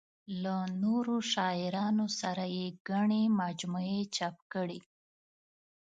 [0.43, 4.79] له نورو شاعرانو سره یې ګڼې مجموعې چاپ کړې.